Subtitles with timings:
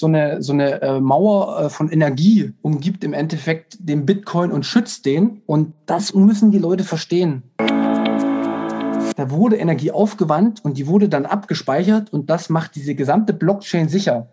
[0.00, 4.64] so eine, so eine äh, Mauer äh, von Energie umgibt im Endeffekt den Bitcoin und
[4.64, 5.42] schützt den.
[5.46, 7.42] Und das müssen die Leute verstehen.
[9.16, 13.88] Da wurde Energie aufgewandt und die wurde dann abgespeichert und das macht diese gesamte Blockchain
[13.88, 14.28] sicher.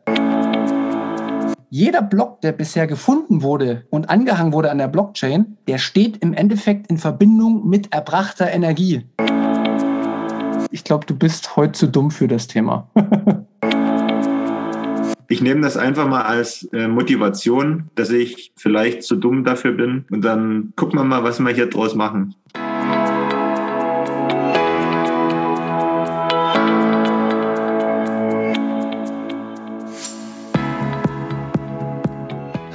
[1.71, 6.34] Jeder Block, der bisher gefunden wurde und angehangen wurde an der Blockchain, der steht im
[6.34, 9.09] Endeffekt in Verbindung mit erbrachter Energie.
[10.70, 12.91] Ich glaube, du bist heute zu dumm für das Thema.
[15.28, 20.06] ich nehme das einfach mal als äh, Motivation, dass ich vielleicht zu dumm dafür bin.
[20.11, 22.36] Und dann gucken wir mal, was wir hier draus machen.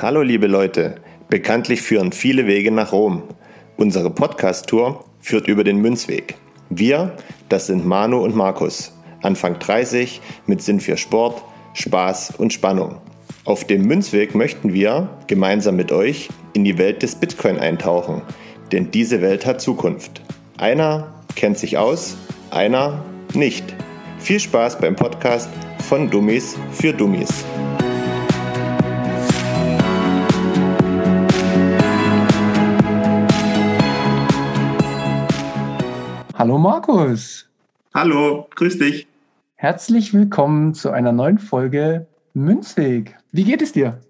[0.03, 0.97] Hallo liebe Leute,
[1.29, 3.23] bekanntlich führen viele Wege nach Rom.
[3.77, 6.37] Unsere Podcast-Tour führt über den Münzweg.
[6.71, 7.15] Wir,
[7.49, 11.43] das sind Manu und Markus, Anfang 30, mit Sinn für Sport,
[11.81, 13.01] Spaß und Spannung.
[13.47, 18.21] Auf dem Münzweg möchten wir gemeinsam mit euch in die Welt des Bitcoin eintauchen,
[18.71, 20.21] denn diese Welt hat Zukunft.
[20.59, 22.19] Einer kennt sich aus,
[22.51, 23.75] einer nicht.
[24.19, 25.49] Viel Spaß beim Podcast
[25.89, 27.45] von Dummies für Dummies.
[36.37, 37.49] Hallo Markus.
[37.95, 39.10] Hallo, grüß dich.
[39.63, 43.19] Herzlich willkommen zu einer neuen Folge Münzweg.
[43.31, 44.01] Wie geht es dir?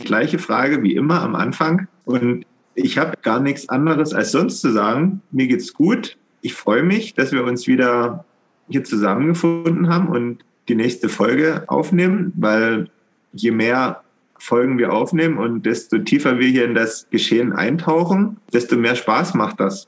[0.00, 1.86] Gleiche Frage wie immer am Anfang.
[2.04, 5.22] Und ich habe gar nichts anderes als sonst zu sagen.
[5.30, 6.18] Mir geht's gut.
[6.40, 8.24] Ich freue mich, dass wir uns wieder
[8.68, 12.90] hier zusammengefunden haben und die nächste Folge aufnehmen, weil
[13.32, 14.02] je mehr
[14.38, 19.34] Folgen wir aufnehmen und desto tiefer wir hier in das Geschehen eintauchen, desto mehr Spaß
[19.34, 19.86] macht das.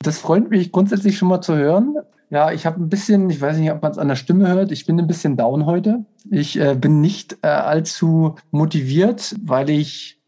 [0.00, 1.94] Das freut mich grundsätzlich schon mal zu hören.
[2.28, 4.72] Ja, ich habe ein bisschen, ich weiß nicht, ob man es an der Stimme hört,
[4.72, 6.04] ich bin ein bisschen down heute.
[6.30, 10.20] Ich äh, bin nicht äh, allzu motiviert, weil ich,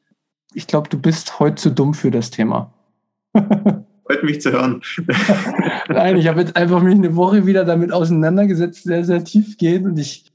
[0.55, 2.73] ich glaube, du bist heute zu dumm für das Thema.
[3.35, 4.81] Freut mich zu hören.
[5.89, 9.87] Nein, ich habe jetzt einfach mich eine Woche wieder damit auseinandergesetzt, sehr, sehr tief gehen
[9.87, 10.31] und ich,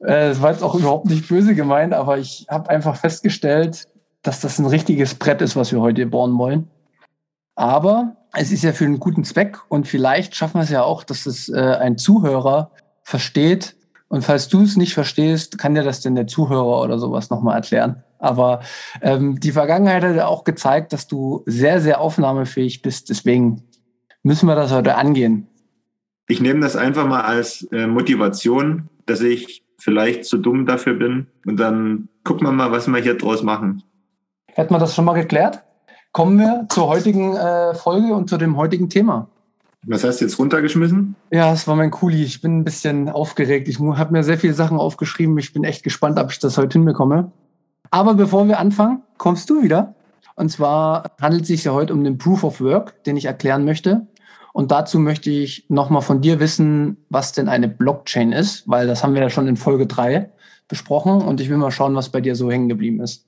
[0.00, 3.86] äh, es war jetzt auch überhaupt nicht böse gemeint, aber ich habe einfach festgestellt,
[4.22, 6.68] dass das ein richtiges Brett ist, was wir heute bohren wollen.
[7.54, 11.04] Aber es ist ja für einen guten Zweck und vielleicht schaffen wir es ja auch,
[11.04, 12.70] dass es äh, ein Zuhörer
[13.02, 13.76] versteht.
[14.08, 17.56] Und falls du es nicht verstehst, kann dir das denn der Zuhörer oder sowas nochmal
[17.56, 18.02] erklären.
[18.18, 18.60] Aber
[19.00, 23.10] ähm, die Vergangenheit hat ja auch gezeigt, dass du sehr, sehr aufnahmefähig bist.
[23.10, 23.64] Deswegen
[24.22, 25.48] müssen wir das heute angehen.
[26.28, 31.26] Ich nehme das einfach mal als äh, Motivation, dass ich vielleicht zu dumm dafür bin.
[31.44, 33.82] Und dann gucken wir mal, was wir hier draus machen.
[34.46, 35.64] Hätten wir das schon mal geklärt?
[36.12, 39.28] Kommen wir zur heutigen äh, Folge und zu dem heutigen Thema.
[39.84, 41.16] Was hast du jetzt runtergeschmissen?
[41.32, 42.22] Ja, es war mein Kuli.
[42.22, 43.66] Ich bin ein bisschen aufgeregt.
[43.66, 45.36] Ich habe mir sehr viele Sachen aufgeschrieben.
[45.38, 47.32] Ich bin echt gespannt, ob ich das heute hinbekomme.
[47.90, 49.94] Aber bevor wir anfangen, kommst du wieder.
[50.36, 53.64] Und zwar handelt es sich ja heute um den Proof of Work, den ich erklären
[53.64, 54.06] möchte.
[54.52, 59.02] Und dazu möchte ich nochmal von dir wissen, was denn eine Blockchain ist, weil das
[59.02, 60.30] haben wir ja schon in Folge drei
[60.68, 61.22] besprochen.
[61.22, 63.26] Und ich will mal schauen, was bei dir so hängen geblieben ist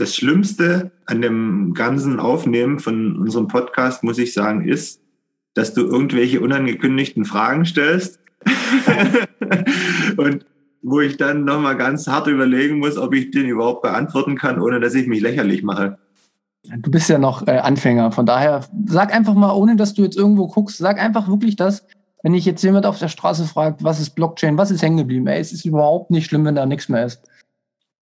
[0.00, 5.00] das Schlimmste an dem ganzen Aufnehmen von unserem Podcast, muss ich sagen, ist,
[5.54, 8.18] dass du irgendwelche unangekündigten Fragen stellst
[10.16, 10.46] und
[10.82, 14.80] wo ich dann nochmal ganz hart überlegen muss, ob ich den überhaupt beantworten kann, ohne
[14.80, 15.98] dass ich mich lächerlich mache.
[16.78, 20.16] Du bist ja noch äh, Anfänger, von daher sag einfach mal, ohne dass du jetzt
[20.16, 21.86] irgendwo guckst, sag einfach wirklich das,
[22.22, 25.26] wenn ich jetzt jemand auf der Straße fragt, was ist Blockchain, was ist hängen geblieben,
[25.26, 27.22] ey, es ist überhaupt nicht schlimm, wenn da nichts mehr ist.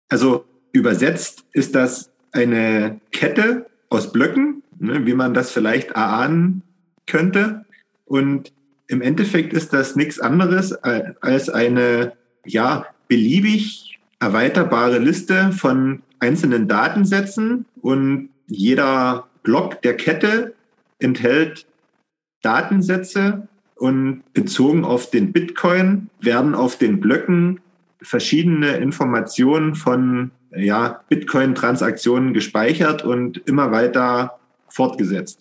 [0.09, 0.45] Also
[0.77, 6.61] Übersetzt ist das eine Kette aus Blöcken, ne, wie man das vielleicht erahnen
[7.07, 7.65] könnte.
[8.05, 8.53] Und
[8.87, 12.13] im Endeffekt ist das nichts anderes als eine
[12.45, 20.53] ja, beliebig erweiterbare Liste von einzelnen Datensätzen und jeder Block der Kette
[20.99, 21.65] enthält
[22.43, 27.61] Datensätze und bezogen auf den Bitcoin werden auf den Blöcken
[27.99, 35.39] verschiedene Informationen von ja, Bitcoin-Transaktionen gespeichert und immer weiter fortgesetzt.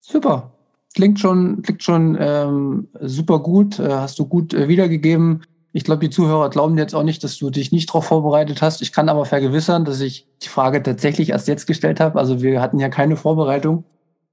[0.00, 0.52] Super.
[0.94, 5.42] Klingt schon, klingt schon ähm, super gut, äh, hast du gut äh, wiedergegeben.
[5.72, 8.80] Ich glaube, die Zuhörer glauben jetzt auch nicht, dass du dich nicht darauf vorbereitet hast.
[8.80, 12.18] Ich kann aber vergewissern, dass ich die Frage tatsächlich erst jetzt gestellt habe.
[12.18, 13.84] Also wir hatten ja keine Vorbereitung.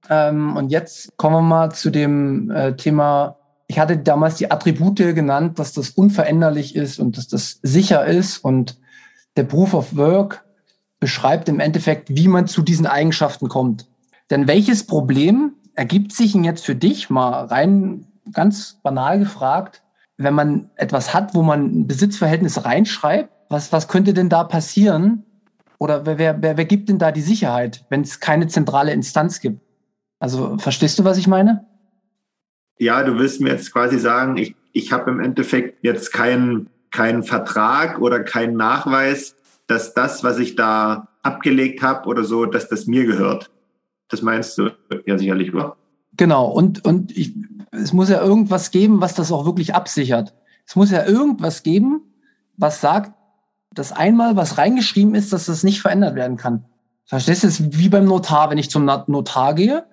[0.10, 3.36] Ähm, und jetzt kommen wir mal zu dem äh, Thema.
[3.68, 8.38] Ich hatte damals die Attribute genannt, dass das unveränderlich ist und dass das sicher ist
[8.38, 8.78] und
[9.36, 10.44] der Proof of Work
[11.00, 13.88] beschreibt im Endeffekt, wie man zu diesen Eigenschaften kommt.
[14.30, 19.84] Denn welches Problem ergibt sich denn jetzt für dich, mal rein ganz banal gefragt,
[20.18, 25.26] wenn man etwas hat, wo man ein Besitzverhältnis reinschreibt, was, was könnte denn da passieren?
[25.80, 29.60] Oder wer, wer, wer, gibt denn da die Sicherheit, wenn es keine zentrale Instanz gibt?
[30.20, 31.66] Also verstehst du, was ich meine?
[32.78, 37.24] Ja, du willst mir jetzt quasi sagen, ich, ich habe im Endeffekt jetzt keinen keinen
[37.24, 39.36] Vertrag oder keinen Nachweis,
[39.68, 43.52] dass das, was ich da abgelegt habe oder so, dass das mir gehört.
[44.10, 44.70] Das meinst du
[45.06, 45.76] ja sicherlich, oder?
[46.16, 47.34] Genau, und, und ich,
[47.72, 50.36] es muss ja irgendwas geben, was das auch wirklich absichert.
[50.68, 52.02] Es muss ja irgendwas geben,
[52.58, 53.12] was sagt,
[53.74, 56.66] dass einmal was reingeschrieben ist, dass das nicht verändert werden kann.
[57.06, 57.48] Verstehst du?
[57.48, 58.52] Es ist wie beim Notar.
[58.52, 59.86] Wenn ich zum Notar gehe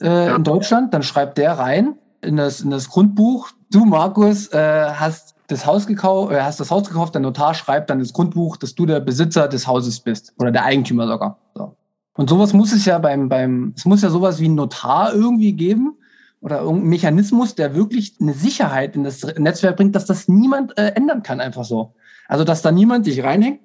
[0.00, 0.36] äh, ja.
[0.36, 5.33] in Deutschland, dann schreibt der rein in das, in das Grundbuch, du Markus äh, hast
[5.46, 8.74] das Haus gekauft, äh, hast das Haus gekauft, der Notar schreibt dann ins Grundbuch, dass
[8.74, 11.38] du der Besitzer des Hauses bist oder der Eigentümer sogar.
[11.54, 11.76] So.
[12.16, 15.52] Und sowas muss es ja beim, beim, es muss ja sowas wie ein Notar irgendwie
[15.52, 15.96] geben
[16.40, 20.92] oder irgendein Mechanismus, der wirklich eine Sicherheit in das Netzwerk bringt, dass das niemand äh,
[20.94, 21.94] ändern kann, einfach so.
[22.28, 23.60] Also, dass da niemand sich reinhängt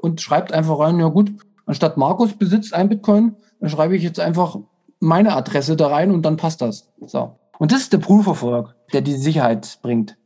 [0.00, 1.32] und schreibt einfach rein, ja gut,
[1.66, 4.58] anstatt Markus besitzt ein Bitcoin, dann schreibe ich jetzt einfach
[4.98, 6.88] meine Adresse da rein und dann passt das.
[7.06, 7.38] So.
[7.58, 10.16] Und das ist der Work, der die Sicherheit bringt.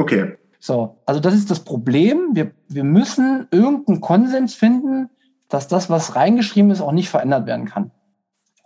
[0.00, 0.32] Okay.
[0.60, 2.30] So, also das ist das Problem.
[2.32, 5.10] Wir, wir müssen irgendeinen Konsens finden,
[5.50, 7.90] dass das, was reingeschrieben ist, auch nicht verändert werden kann.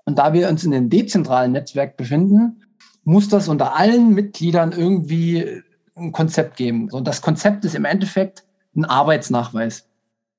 [0.05, 2.63] Und da wir uns in einem dezentralen Netzwerk befinden,
[3.03, 5.63] muss das unter allen Mitgliedern irgendwie
[5.97, 6.89] ein Konzept geben.
[6.93, 8.45] Und das Konzept ist im Endeffekt
[8.77, 9.89] ein Arbeitsnachweis.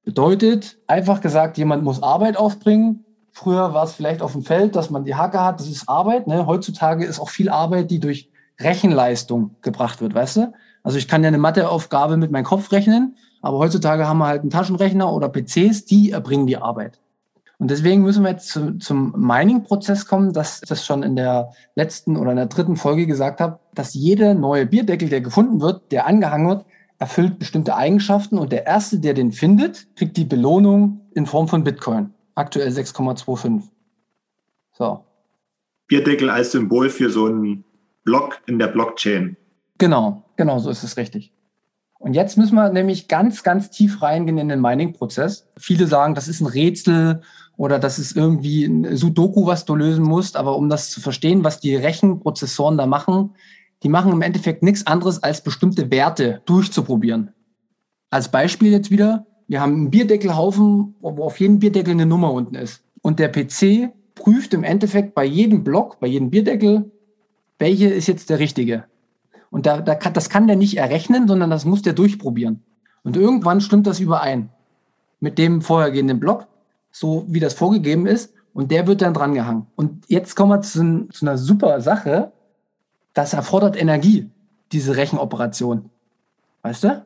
[0.05, 3.03] Bedeutet, einfach gesagt, jemand muss Arbeit aufbringen.
[3.33, 6.27] Früher war es vielleicht auf dem Feld, dass man die Hacke hat, das ist Arbeit.
[6.27, 6.45] Ne?
[6.45, 8.29] Heutzutage ist auch viel Arbeit, die durch
[8.61, 10.53] Rechenleistung gebracht wird, weißt du?
[10.85, 14.41] Also ich kann ja eine Matheaufgabe mit meinem Kopf rechnen, aber heutzutage haben wir halt
[14.41, 17.01] einen Taschenrechner oder PCs, die erbringen die Arbeit.
[17.57, 21.49] Und deswegen müssen wir jetzt zu, zum Mining-Prozess kommen, dass ich das schon in der
[21.73, 25.91] letzten oder in der dritten Folge gesagt habe, dass jeder neue Bierdeckel, der gefunden wird,
[25.91, 26.65] der angehangen wird,
[26.99, 31.63] erfüllt bestimmte Eigenschaften und der erste, der den findet, kriegt die Belohnung in Form von
[31.63, 32.13] Bitcoin.
[32.35, 33.63] Aktuell 6,25.
[34.73, 35.03] So.
[35.87, 37.63] Bierdeckel als Symbol für so einen
[38.03, 39.35] Block in der Blockchain.
[39.79, 41.33] Genau, genau, so ist es richtig.
[41.97, 45.47] Und jetzt müssen wir nämlich ganz, ganz tief reingehen in den Mining-Prozess.
[45.57, 47.21] Viele sagen, das ist ein Rätsel
[47.57, 50.35] oder das ist irgendwie ein Sudoku, was du lösen musst.
[50.35, 53.31] Aber um das zu verstehen, was die Rechenprozessoren da machen,
[53.83, 57.31] die machen im Endeffekt nichts anderes, als bestimmte Werte durchzuprobieren.
[58.09, 62.55] Als Beispiel jetzt wieder, wir haben einen Bierdeckelhaufen, wo auf jedem Bierdeckel eine Nummer unten
[62.55, 62.83] ist.
[63.01, 66.91] Und der PC prüft im Endeffekt bei jedem Block, bei jedem Bierdeckel,
[67.59, 68.85] welche ist jetzt der richtige.
[69.55, 72.59] Und da, da kann, das kann der nicht errechnen, sondern das muss der durchprobieren.
[73.03, 74.49] Und irgendwann stimmt das überein
[75.21, 76.47] mit dem vorhergehenden Block,
[76.91, 78.33] so wie das vorgegeben ist.
[78.53, 79.67] Und der wird dann drangehangen.
[79.77, 82.33] Und jetzt kommen wir zu, zu einer super Sache.
[83.13, 84.29] Das erfordert Energie,
[84.73, 85.89] diese Rechenoperation.
[86.61, 87.05] Weißt du?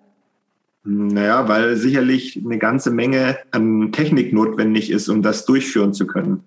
[0.85, 6.43] Naja, weil sicherlich eine ganze Menge an Technik notwendig ist, um das durchführen zu können.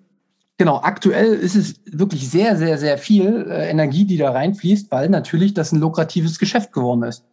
[0.58, 5.08] Genau, aktuell ist es wirklich sehr, sehr, sehr viel äh, Energie, die da reinfließt, weil
[5.08, 7.24] natürlich das ein lukratives Geschäft geworden ist.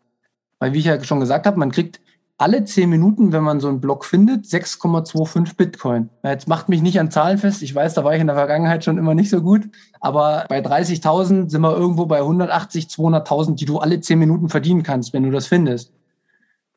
[0.60, 2.00] Weil, wie ich ja schon gesagt habe, man kriegt
[2.40, 6.10] alle zehn Minuten, wenn man so einen Block findet, 6,25 Bitcoin.
[6.24, 7.62] Jetzt macht mich nicht an Zahlen fest.
[7.62, 9.70] Ich weiß, da war ich in der Vergangenheit schon immer nicht so gut.
[10.00, 14.84] Aber bei 30.000 sind wir irgendwo bei 180, 200.000, die du alle zehn Minuten verdienen
[14.84, 15.92] kannst, wenn du das findest.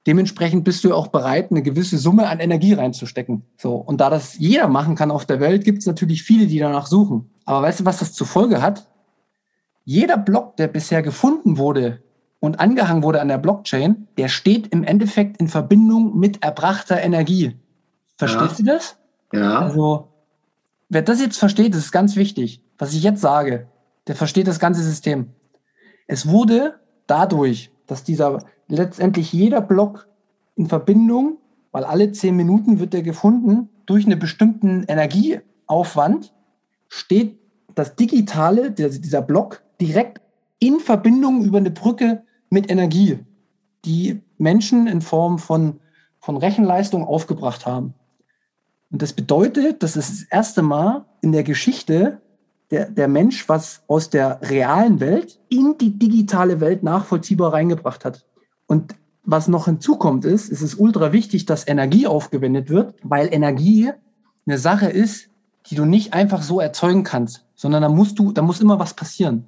[0.07, 3.45] Dementsprechend bist du auch bereit, eine gewisse Summe an Energie reinzustecken.
[3.57, 3.77] So.
[3.77, 6.87] Und da das jeder machen kann auf der Welt, gibt es natürlich viele, die danach
[6.87, 7.31] suchen.
[7.45, 8.89] Aber weißt du, was das zur Folge hat?
[9.85, 12.03] Jeder Block, der bisher gefunden wurde
[12.41, 17.57] und angehangen wurde an der Blockchain, der steht im Endeffekt in Verbindung mit erbrachter Energie.
[18.17, 18.65] Verstehst ja.
[18.65, 18.97] du das?
[19.33, 19.59] Ja.
[19.61, 20.09] Also,
[20.89, 22.61] wer das jetzt versteht, das ist ganz wichtig.
[22.79, 23.69] Was ich jetzt sage,
[24.09, 25.31] der versteht das ganze System.
[26.09, 30.09] Es wurde dadurch, dass dieser letztendlich jeder Block
[30.57, 31.39] in Verbindung,
[31.73, 36.33] weil alle zehn Minuten wird er gefunden, durch einen bestimmten Energieaufwand
[36.89, 37.39] steht
[37.75, 40.21] das Digitale, der, dieser Block, direkt
[40.59, 43.19] in Verbindung über eine Brücke mit Energie,
[43.85, 45.81] die Menschen in Form von,
[46.21, 47.95] von Rechenleistung aufgebracht haben.
[48.91, 52.21] Und das bedeutet, dass es das erste Mal in der Geschichte
[52.71, 58.25] der, der Mensch was aus der realen Welt in die digitale Welt nachvollziehbar reingebracht hat.
[58.73, 63.91] Und was noch hinzukommt ist, es ist ultra wichtig, dass Energie aufgewendet wird, weil Energie
[64.47, 65.29] eine Sache ist,
[65.67, 68.95] die du nicht einfach so erzeugen kannst, sondern da musst du, da muss immer was
[68.95, 69.45] passieren.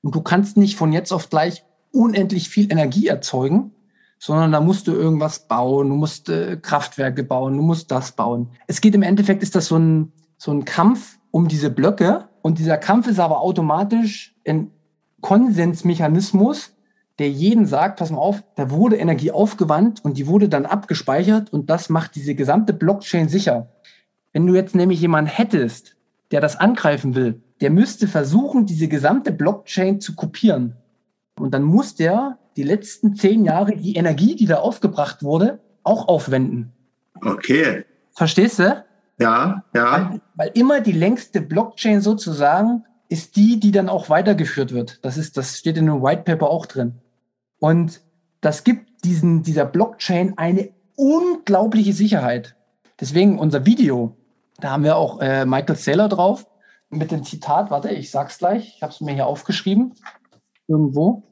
[0.00, 3.72] Und du kannst nicht von jetzt auf gleich unendlich viel Energie erzeugen,
[4.20, 8.50] sondern da musst du irgendwas bauen, du musst äh, Kraftwerke bauen, du musst das bauen.
[8.68, 12.60] Es geht im Endeffekt, ist das so ein, so ein Kampf um diese Blöcke und
[12.60, 14.70] dieser Kampf ist aber automatisch ein
[15.20, 16.77] Konsensmechanismus,
[17.18, 21.52] der jeden sagt, pass mal auf, da wurde Energie aufgewandt und die wurde dann abgespeichert
[21.52, 23.68] und das macht diese gesamte Blockchain sicher.
[24.32, 25.96] Wenn du jetzt nämlich jemanden hättest,
[26.30, 30.76] der das angreifen will, der müsste versuchen, diese gesamte Blockchain zu kopieren.
[31.38, 36.08] Und dann muss der die letzten zehn Jahre die Energie, die da aufgebracht wurde, auch
[36.08, 36.72] aufwenden.
[37.20, 37.84] Okay.
[38.12, 38.84] Verstehst du?
[39.18, 40.10] Ja, ja.
[40.10, 45.04] Weil, weil immer die längste Blockchain sozusagen ist die, die dann auch weitergeführt wird.
[45.04, 46.94] Das ist, das steht in dem White Paper auch drin.
[47.58, 48.00] Und
[48.40, 52.56] das gibt diesen, dieser Blockchain eine unglaubliche Sicherheit.
[53.00, 54.16] Deswegen unser Video,
[54.60, 56.46] da haben wir auch äh, Michael Saylor drauf
[56.90, 59.94] mit dem Zitat, warte, ich sag's gleich, ich habe es mir hier aufgeschrieben,
[60.66, 61.22] irgendwo.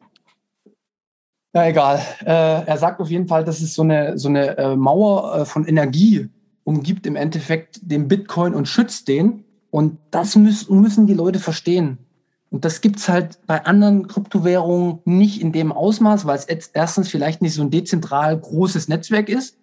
[1.52, 4.76] Na egal, äh, er sagt auf jeden Fall, dass es so eine, so eine äh,
[4.76, 6.28] Mauer äh, von Energie
[6.64, 9.44] umgibt im Endeffekt den Bitcoin und schützt den.
[9.70, 12.05] Und das müssen, müssen die Leute verstehen.
[12.50, 17.42] Und das gibt's halt bei anderen Kryptowährungen nicht in dem Ausmaß, weil es erstens vielleicht
[17.42, 19.58] nicht so ein dezentral großes Netzwerk ist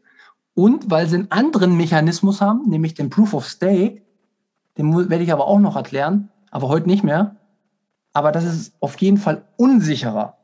[0.54, 4.02] und weil sie einen anderen Mechanismus haben, nämlich den Proof of Stake.
[4.78, 7.38] Den werde ich aber auch noch erklären, aber heute nicht mehr.
[8.12, 10.38] Aber das ist auf jeden Fall unsicherer.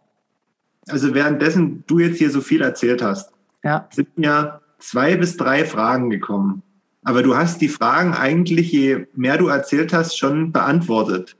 [0.88, 3.32] Also währenddessen du jetzt hier so viel erzählt hast,
[3.64, 3.88] ja.
[3.92, 6.64] sind ja zwei bis drei Fragen gekommen.
[7.04, 11.36] Aber du hast die Fragen eigentlich, je mehr du erzählt hast, schon beantwortet.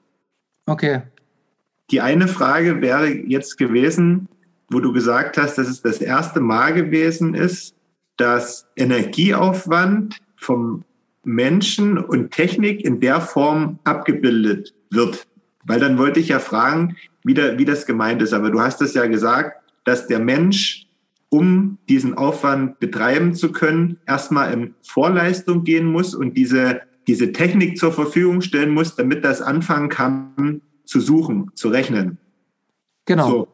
[0.70, 1.02] Okay.
[1.90, 4.28] Die eine Frage wäre jetzt gewesen,
[4.70, 7.74] wo du gesagt hast, dass es das erste Mal gewesen ist,
[8.18, 10.84] dass Energieaufwand vom
[11.24, 15.26] Menschen und Technik in der Form abgebildet wird.
[15.66, 18.34] Weil dann wollte ich ja fragen, wie, da, wie das gemeint ist.
[18.34, 20.86] Aber du hast es ja gesagt, dass der Mensch,
[21.30, 27.80] um diesen Aufwand betreiben zu können, erstmal in Vorleistung gehen muss und diese diese Technik
[27.80, 32.20] zur Verfügung stellen muss, damit das anfangen kann zu suchen, zu rechnen.
[33.06, 33.30] Genau.
[33.30, 33.48] So,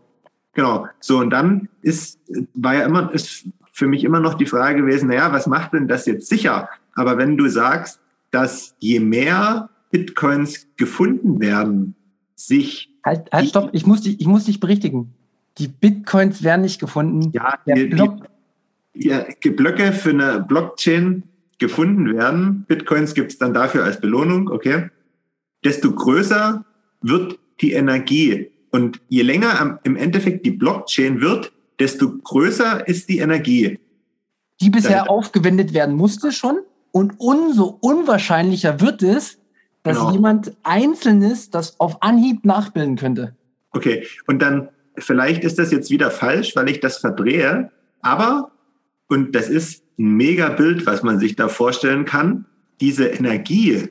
[0.53, 0.87] genau.
[0.99, 2.19] So, und dann ist,
[2.53, 5.87] war ja immer, ist für mich immer noch die Frage gewesen, naja, was macht denn
[5.87, 6.67] das jetzt sicher?
[6.95, 11.95] Aber wenn du sagst, dass je mehr Bitcoins gefunden werden,
[12.35, 12.91] sich.
[13.05, 15.13] Halt, halt, stopp, ich muss dich, ich muss dich berichtigen.
[15.59, 17.31] Die Bitcoins werden nicht gefunden.
[17.31, 17.89] Ja, die,
[18.93, 21.23] die, die Blöcke für eine Blockchain
[21.57, 24.89] gefunden werden, Bitcoins gibt es dann dafür als Belohnung, okay,
[25.63, 26.65] desto größer
[27.01, 28.51] wird die Energie.
[28.71, 33.79] Und je länger im Endeffekt die Blockchain wird, desto größer ist die Energie.
[34.61, 36.57] Die bisher Dann, aufgewendet werden musste schon.
[36.91, 39.37] Und umso unwahrscheinlicher wird es,
[39.83, 40.13] dass genau.
[40.13, 43.35] jemand Einzelnes das auf Anhieb nachbilden könnte.
[43.71, 47.71] Okay, und dann vielleicht ist das jetzt wieder falsch, weil ich das verdrehe,
[48.01, 48.51] aber,
[49.07, 52.45] und das ist mega Bild, was man sich da vorstellen kann.
[52.81, 53.89] Diese Energie,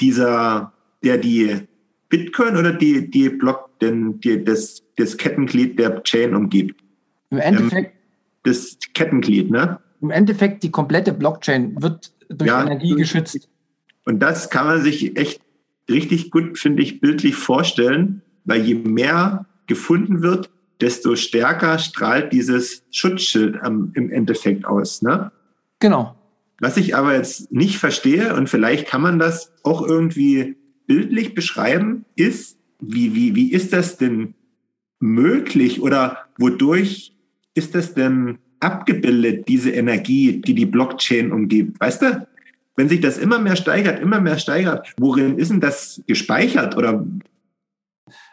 [0.00, 1.68] dieser, der die
[2.08, 6.80] Bitcoin oder die, die Block, den, die, das, das Kettenglied der Chain umgibt.
[7.30, 7.94] Im Endeffekt.
[7.94, 8.00] Ähm,
[8.42, 9.78] das Kettenglied, ne?
[10.00, 13.48] Im Endeffekt die komplette Blockchain wird durch ja, Energie geschützt.
[14.06, 15.40] Und das kann man sich echt
[15.90, 22.82] richtig gut, finde ich, bildlich vorstellen, weil je mehr gefunden wird, desto stärker strahlt dieses
[22.90, 25.02] Schutzschild im Endeffekt aus.
[25.02, 25.30] Ne?
[25.80, 26.14] Genau.
[26.60, 30.56] Was ich aber jetzt nicht verstehe, und vielleicht kann man das auch irgendwie
[30.86, 34.34] bildlich beschreiben, ist, wie, wie, wie ist das denn
[34.98, 37.14] möglich oder wodurch
[37.54, 41.80] ist das denn abgebildet, diese Energie, die die Blockchain umgibt?
[41.80, 42.26] Weißt du,
[42.76, 47.04] wenn sich das immer mehr steigert, immer mehr steigert, worin ist denn das gespeichert oder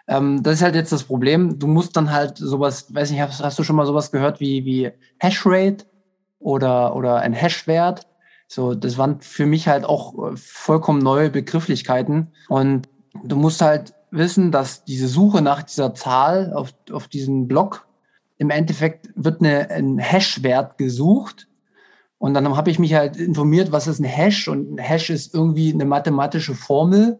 [0.09, 1.59] ähm, das ist halt jetzt das Problem.
[1.59, 4.63] Du musst dann halt sowas, weiß nicht, hast, hast du schon mal sowas gehört wie,
[4.63, 5.85] wie Hashrate?
[6.39, 8.07] Oder, oder ein Hash-Wert.
[8.47, 12.31] So, das waren für mich halt auch äh, vollkommen neue Begrifflichkeiten.
[12.47, 12.87] Und
[13.23, 17.87] du musst halt wissen, dass diese Suche nach dieser Zahl auf, auf diesen Block,
[18.37, 21.47] im Endeffekt wird eine, ein Hash-Wert gesucht.
[22.19, 24.47] Und dann habe ich mich halt informiert, was ist ein Hash?
[24.47, 27.19] Und ein Hash ist irgendwie eine mathematische Formel,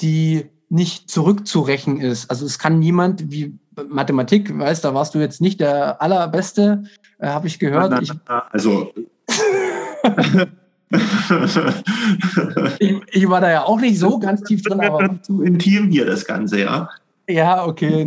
[0.00, 2.30] die nicht zurückzurechnen ist.
[2.30, 6.84] Also es kann niemand wie Mathematik, weißt, da warst du jetzt nicht der allerbeste,
[7.18, 7.90] äh, habe ich gehört.
[7.90, 8.92] Na, na, na, also
[12.78, 16.06] ich, ich, war da ja auch nicht so ganz tief drin, aber zu intim hier
[16.06, 16.88] das Ganze, ja.
[17.28, 18.04] Ja, okay.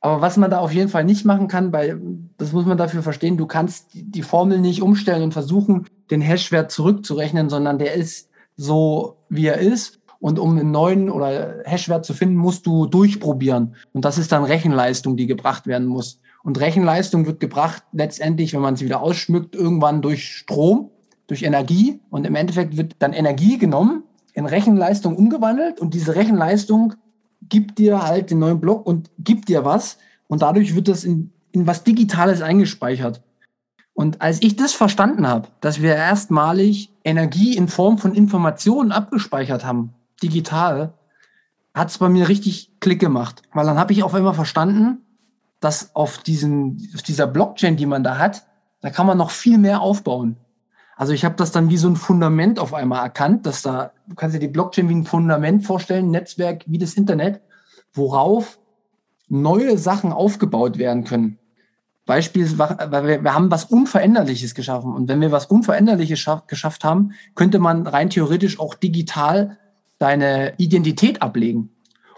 [0.00, 2.00] aber was man da auf jeden Fall nicht machen kann, weil
[2.36, 6.70] das muss man dafür verstehen, du kannst die Formel nicht umstellen und versuchen, den Hashwert
[6.70, 9.99] zurückzurechnen, sondern der ist so, wie er ist.
[10.20, 13.74] Und um einen neuen oder Hashwert zu finden, musst du durchprobieren.
[13.92, 16.20] Und das ist dann Rechenleistung, die gebracht werden muss.
[16.42, 20.90] Und Rechenleistung wird gebracht letztendlich, wenn man sie wieder ausschmückt, irgendwann durch Strom,
[21.26, 22.00] durch Energie.
[22.10, 25.80] Und im Endeffekt wird dann Energie genommen, in Rechenleistung umgewandelt.
[25.80, 26.94] Und diese Rechenleistung
[27.48, 29.98] gibt dir halt den neuen Block und gibt dir was.
[30.28, 33.22] und dadurch wird das in, in was Digitales eingespeichert.
[33.94, 39.64] Und als ich das verstanden habe, dass wir erstmalig Energie in Form von Informationen abgespeichert
[39.64, 40.94] haben, digital,
[41.74, 43.42] hat es bei mir richtig Klick gemacht.
[43.52, 45.04] Weil dann habe ich auf einmal verstanden,
[45.60, 48.46] dass auf, diesen, auf dieser Blockchain, die man da hat,
[48.80, 50.36] da kann man noch viel mehr aufbauen.
[50.96, 54.14] Also ich habe das dann wie so ein Fundament auf einmal erkannt, dass da, du
[54.14, 57.40] kannst dir die Blockchain wie ein Fundament vorstellen, Netzwerk wie das Internet,
[57.94, 58.58] worauf
[59.28, 61.38] neue Sachen aufgebaut werden können.
[62.06, 64.92] Weil wir, haben was Unveränderliches geschaffen.
[64.92, 69.58] Und wenn wir was Unveränderliches schaff, geschafft haben, könnte man rein theoretisch auch digital
[70.00, 71.70] deine Identität ablegen.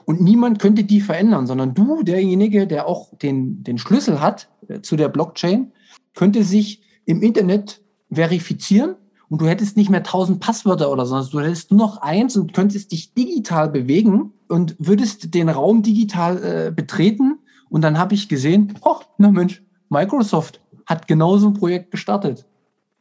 [0.05, 4.81] Und niemand könnte die verändern, sondern du, derjenige, der auch den, den Schlüssel hat äh,
[4.81, 5.73] zu der Blockchain,
[6.15, 8.97] könnte sich im Internet verifizieren
[9.29, 12.53] und du hättest nicht mehr tausend Passwörter oder so, du hättest nur noch eins und
[12.53, 17.39] könntest dich digital bewegen und würdest den Raum digital äh, betreten.
[17.69, 22.47] Und dann habe ich gesehen, oh, na Mensch, Microsoft hat genau so ein Projekt gestartet.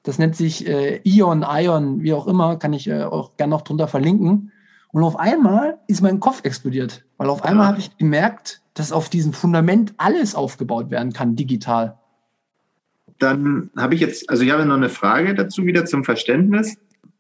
[0.03, 3.61] Das nennt sich äh, Ion, Ion, wie auch immer, kann ich äh, auch gerne noch
[3.61, 4.51] drunter verlinken.
[4.91, 7.69] Und auf einmal ist mein Kopf explodiert, weil auf einmal ja.
[7.69, 11.97] habe ich gemerkt, dass auf diesem Fundament alles aufgebaut werden kann, digital.
[13.19, 16.77] Dann habe ich jetzt, also ich habe noch eine Frage dazu wieder zum Verständnis.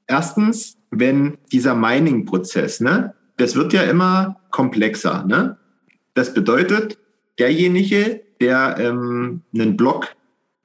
[0.07, 5.57] Erstens, wenn dieser Mining-Prozess, ne, das wird ja immer komplexer, ne?
[6.13, 6.97] Das bedeutet,
[7.39, 10.09] derjenige, der ähm, einen Block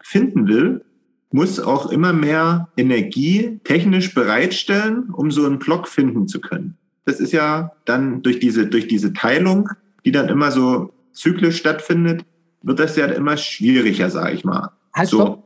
[0.01, 0.85] finden will,
[1.31, 6.76] muss auch immer mehr Energie technisch bereitstellen, um so einen Block finden zu können
[7.07, 9.71] das ist ja dann durch diese, durch diese Teilung,
[10.05, 12.25] die dann immer so zyklisch stattfindet,
[12.63, 14.71] wird das ja immer schwieriger, sage ich mal.
[14.93, 15.17] Halt, so.
[15.17, 15.43] stopp.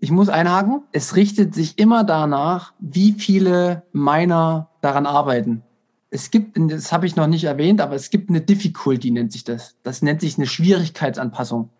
[0.00, 0.82] Ich muss einhaken.
[0.92, 5.62] Es richtet sich immer danach, wie viele Miner daran arbeiten.
[6.10, 9.44] Es gibt, das habe ich noch nicht erwähnt, aber es gibt eine Difficulty, nennt sich
[9.44, 9.76] das.
[9.82, 11.70] Das nennt sich eine Schwierigkeitsanpassung.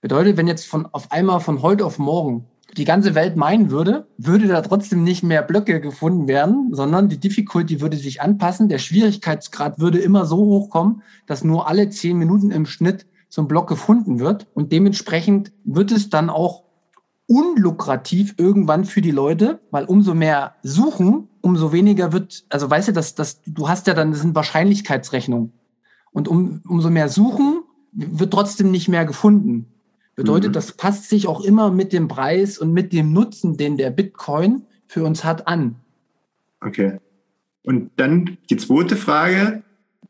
[0.00, 4.08] Bedeutet, wenn jetzt von auf einmal von heute auf morgen die ganze Welt meinen würde,
[4.18, 8.68] würde da trotzdem nicht mehr Blöcke gefunden werden, sondern die Difficulty würde sich anpassen.
[8.68, 13.42] Der Schwierigkeitsgrad würde immer so hoch kommen, dass nur alle zehn Minuten im Schnitt so
[13.42, 14.46] ein Block gefunden wird.
[14.54, 16.64] Und dementsprechend wird es dann auch
[17.26, 22.92] unlukrativ irgendwann für die Leute, weil umso mehr suchen, umso weniger wird, also weißt du,
[22.92, 25.52] dass, dass du hast ja dann, das sind Wahrscheinlichkeitsrechnungen.
[26.12, 29.73] Und um, umso mehr suchen, wird trotzdem nicht mehr gefunden.
[30.16, 30.54] Bedeutet, mhm.
[30.54, 34.62] das passt sich auch immer mit dem Preis und mit dem Nutzen, den der Bitcoin
[34.86, 35.76] für uns hat, an.
[36.60, 36.98] Okay.
[37.64, 39.62] Und dann die zweite Frage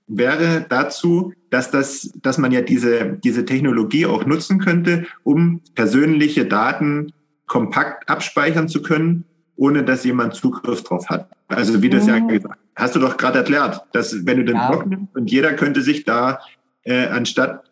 [0.07, 6.45] wäre dazu, dass, das, dass man ja diese, diese Technologie auch nutzen könnte, um persönliche
[6.45, 7.13] Daten
[7.47, 9.25] kompakt abspeichern zu können,
[9.57, 11.31] ohne dass jemand Zugriff drauf hat.
[11.49, 12.29] Also wie das ja mhm.
[12.29, 14.71] gesagt hast du doch gerade erklärt, dass wenn du den ja.
[14.71, 16.41] Block nimmst und jeder könnte sich da
[16.83, 17.65] äh, anstatt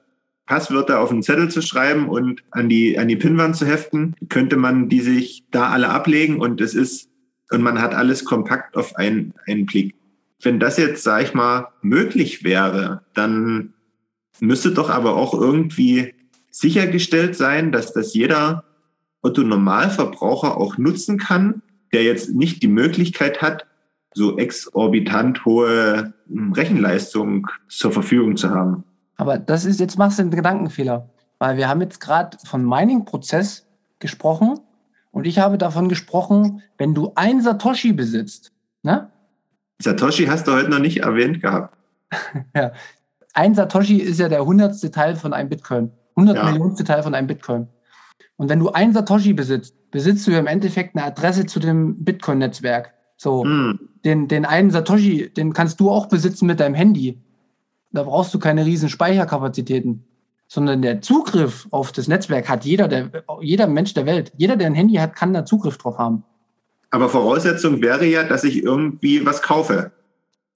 [0.53, 4.59] Passwörter auf einen Zettel zu schreiben und an die, an die Pinnwand zu heften, könnte
[4.59, 7.09] man die sich da alle ablegen und es ist,
[7.51, 9.95] und man hat alles kompakt auf einen, einen Klick.
[10.43, 13.73] Wenn das jetzt, sag ich mal, möglich wäre, dann
[14.41, 16.13] müsste doch aber auch irgendwie
[16.51, 18.65] sichergestellt sein, dass das jeder
[19.23, 21.63] Otto-Normalverbraucher auch nutzen kann,
[21.95, 23.65] der jetzt nicht die Möglichkeit hat,
[24.13, 28.85] so exorbitant hohe Rechenleistung zur Verfügung zu haben.
[29.23, 31.09] Aber das ist, jetzt machst du einen Gedankenfehler.
[31.39, 33.69] Weil wir haben jetzt gerade von Mining-Prozess
[34.01, 34.59] gesprochen
[35.13, 38.51] und ich habe davon gesprochen, wenn du ein Satoshi besitzt,
[38.83, 39.11] ne?
[39.81, 41.77] Satoshi hast du heute noch nicht erwähnt gehabt.
[42.57, 42.73] ja.
[43.33, 45.93] Ein Satoshi ist ja der hundertste Teil von einem Bitcoin.
[46.17, 46.45] 100 ja.
[46.51, 47.69] Millionste Teil von einem Bitcoin.
[48.37, 52.05] Und wenn du ein Satoshi besitzt, besitzt du ja im Endeffekt eine Adresse zu dem
[52.05, 52.93] Bitcoin-Netzwerk.
[53.17, 53.79] So, hm.
[54.05, 57.23] den, den einen Satoshi, den kannst du auch besitzen mit deinem Handy.
[57.93, 60.05] Da brauchst du keine riesen Speicherkapazitäten,
[60.49, 64.33] sondern der Zugriff auf das Netzwerk hat jeder, der, jeder Mensch der Welt.
[64.37, 66.25] Jeder, der ein Handy hat, kann da Zugriff drauf haben.
[66.91, 69.93] Aber Voraussetzung wäre ja, dass ich irgendwie was kaufe.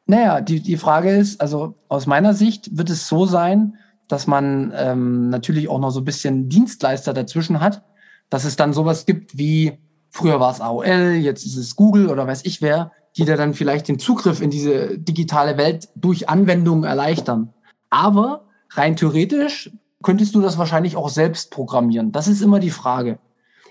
[0.07, 4.73] Naja, die, die Frage ist, also aus meiner Sicht wird es so sein, dass man
[4.77, 7.83] ähm, natürlich auch noch so ein bisschen Dienstleister dazwischen hat,
[8.31, 9.79] dass es dann sowas gibt wie,
[10.11, 13.55] früher war es AOL, jetzt ist es Google oder weiß ich wer, die dir dann
[13.55, 17.53] vielleicht den Zugriff in diese digitale Welt durch Anwendungen erleichtern.
[17.89, 19.71] Aber rein theoretisch
[20.03, 22.13] könntest du das wahrscheinlich auch selbst programmieren.
[22.13, 23.19] Das ist immer die Frage.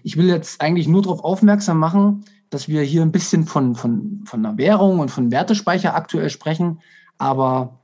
[0.03, 4.21] Ich will jetzt eigentlich nur darauf aufmerksam machen, dass wir hier ein bisschen von, von,
[4.25, 6.79] von einer Währung und von Wertespeicher aktuell sprechen.
[7.17, 7.79] Aber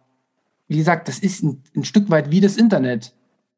[0.67, 3.13] wie gesagt, das ist ein, ein Stück weit wie das Internet.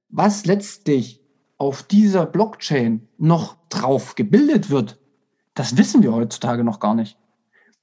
[0.09, 1.21] Was letztlich
[1.57, 4.99] auf dieser Blockchain noch drauf gebildet wird,
[5.53, 7.17] das wissen wir heutzutage noch gar nicht.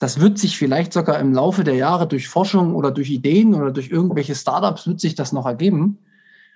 [0.01, 3.71] Das wird sich vielleicht sogar im Laufe der Jahre durch Forschung oder durch Ideen oder
[3.71, 5.99] durch irgendwelche Startups wird sich das noch ergeben.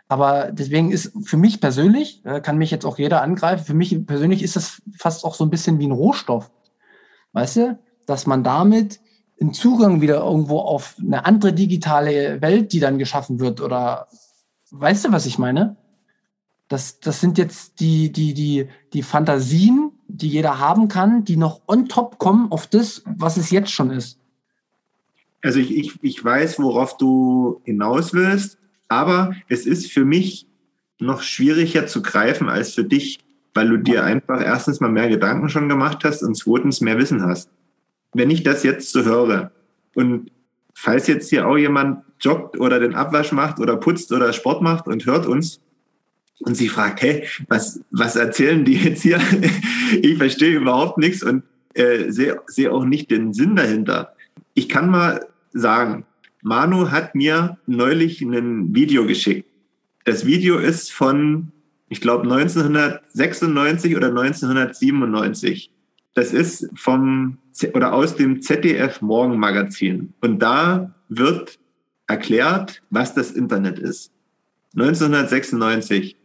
[0.09, 4.07] Aber deswegen ist für mich persönlich, äh, kann mich jetzt auch jeder angreifen, für mich
[4.07, 6.51] persönlich ist das fast auch so ein bisschen wie ein Rohstoff.
[7.33, 9.01] Weißt du, dass man damit
[9.39, 14.09] einen Zugang wieder irgendwo auf eine andere digitale Welt, die dann geschaffen wird oder
[14.71, 15.77] weißt du, was ich meine?
[16.69, 21.63] Das, das sind jetzt die, die, die, die Fantasien, die jeder haben kann, die noch
[21.67, 24.19] on top kommen auf das, was es jetzt schon ist.
[25.43, 30.47] Also ich, ich, ich weiß, worauf du hinaus willst, aber es ist für mich
[30.99, 33.19] noch schwieriger zu greifen als für dich,
[33.53, 37.23] weil du dir einfach erstens mal mehr Gedanken schon gemacht hast und zweitens mehr Wissen
[37.23, 37.51] hast.
[38.13, 39.51] Wenn ich das jetzt so höre
[39.95, 40.31] und
[40.73, 44.87] falls jetzt hier auch jemand joggt oder den Abwasch macht oder putzt oder Sport macht
[44.87, 45.61] und hört uns
[46.41, 49.21] und sie fragt, hey, was, was erzählen die jetzt hier?
[50.03, 51.45] ich verstehe überhaupt nichts und
[51.75, 54.15] äh, sehe seh auch nicht den Sinn dahinter.
[54.55, 56.05] Ich kann mal sagen,
[56.43, 59.49] Manu hat mir neulich ein Video geschickt.
[60.05, 61.53] Das Video ist von,
[61.89, 65.71] ich glaube, 1996 oder 1997.
[66.13, 67.39] Das ist vom
[67.73, 70.13] oder aus dem ZDF Morgenmagazin.
[70.21, 71.59] Und da wird
[72.07, 74.13] erklärt, was das Internet ist.
[74.77, 76.17] 1996.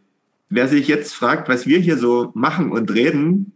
[0.50, 3.52] Wer sich jetzt fragt, was wir hier so machen und reden,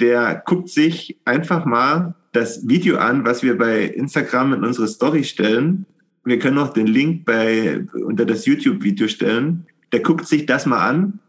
[0.00, 5.24] der guckt sich einfach mal das Video an, was wir bei Instagram in unsere Story
[5.24, 5.84] stellen.
[6.24, 9.66] Wir können auch den Link bei, unter das YouTube-Video stellen.
[9.92, 11.20] Der guckt sich das mal an,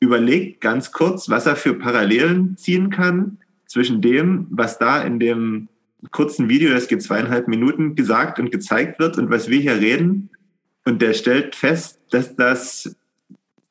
[0.00, 5.68] überlegt ganz kurz, was er für Parallelen ziehen kann zwischen dem, was da in dem
[6.10, 10.30] kurzen Video, das geht zweieinhalb Minuten, gesagt und gezeigt wird und was wir hier reden.
[10.84, 12.96] Und der stellt fest, dass das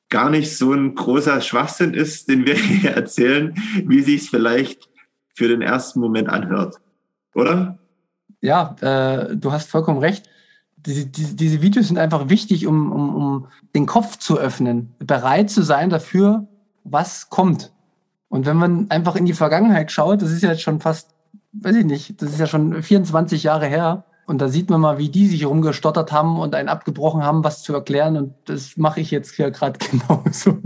[0.10, 3.54] gar nicht so ein großer Schwachsinn ist, den wir hier erzählen,
[3.86, 4.90] wie sich es vielleicht
[5.34, 6.78] für den ersten Moment anhört.
[7.34, 7.78] Oder?
[8.42, 10.30] Ja, äh, du hast vollkommen recht.
[10.78, 15.50] Diese, diese, diese Videos sind einfach wichtig, um, um, um den Kopf zu öffnen, bereit
[15.50, 16.48] zu sein dafür,
[16.84, 17.74] was kommt.
[18.30, 21.10] Und wenn man einfach in die Vergangenheit schaut, das ist ja jetzt schon fast,
[21.54, 24.06] weiß ich nicht, das ist ja schon 24 Jahre her.
[24.26, 27.62] Und da sieht man mal, wie die sich rumgestottert haben und einen abgebrochen haben, was
[27.64, 28.18] zu erklären.
[28.18, 30.60] Und das mache ich jetzt hier gerade genauso.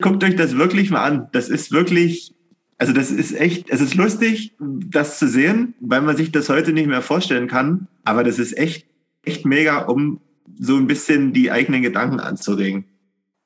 [0.03, 1.29] Guckt euch das wirklich mal an.
[1.33, 2.35] Das ist wirklich
[2.81, 6.73] also das ist echt, es ist lustig, das zu sehen, weil man sich das heute
[6.73, 7.89] nicht mehr vorstellen kann.
[8.05, 8.87] Aber das ist echt,
[9.23, 10.19] echt mega, um
[10.59, 12.87] so ein bisschen die eigenen Gedanken anzuregen.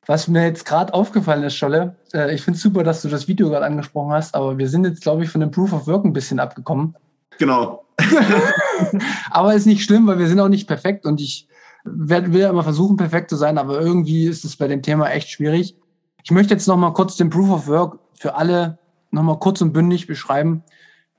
[0.07, 3.27] Was mir jetzt gerade aufgefallen ist, Scholle, äh, ich finde es super, dass du das
[3.27, 6.05] Video gerade angesprochen hast, aber wir sind jetzt, glaube ich, von dem Proof of Work
[6.05, 6.95] ein bisschen abgekommen.
[7.39, 7.84] Genau.
[9.31, 11.49] aber ist nicht schlimm, weil wir sind auch nicht perfekt und ich
[11.85, 15.11] werd, will ja immer versuchen, perfekt zu sein, aber irgendwie ist es bei dem Thema
[15.11, 15.77] echt schwierig.
[16.23, 18.79] Ich möchte jetzt noch mal kurz den Proof of Work für alle
[19.11, 20.65] nochmal kurz und bündig beschreiben.